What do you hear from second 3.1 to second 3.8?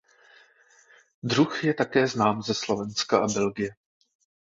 a Belgie.